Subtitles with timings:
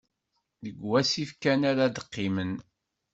[0.63, 2.51] Deg wasif kan ara d-qqimen.